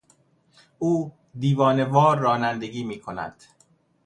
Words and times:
او 0.79 1.11
دیوانهوار 1.39 2.17
رانندگی 2.17 2.83
میکند. 2.83 3.43